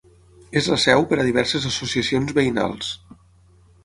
[0.61, 2.91] És la seu per a diverses associacions veïnals.